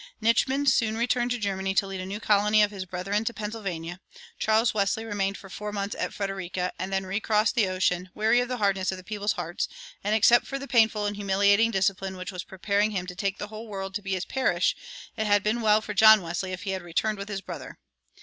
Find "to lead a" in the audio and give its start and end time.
1.75-2.07